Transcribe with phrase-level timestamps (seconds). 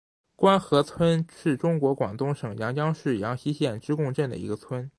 [0.35, 4.89] 官河村是中国广东省阳江市阳西县织贡镇的一个村。